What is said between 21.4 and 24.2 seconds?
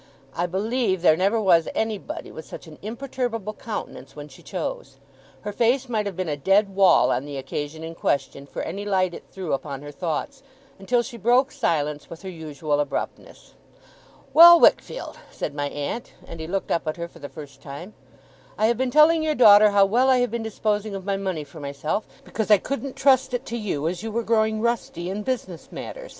for myself, because I couldn't trust it to you, as you